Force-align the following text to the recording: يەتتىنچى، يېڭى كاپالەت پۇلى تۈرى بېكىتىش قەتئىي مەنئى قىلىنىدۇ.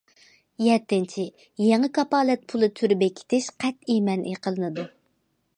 يەتتىنچى، 0.67 1.25
يېڭى 1.65 1.91
كاپالەت 1.99 2.47
پۇلى 2.53 2.71
تۈرى 2.81 2.99
بېكىتىش 3.05 3.53
قەتئىي 3.65 4.03
مەنئى 4.11 4.39
قىلىنىدۇ. 4.49 4.93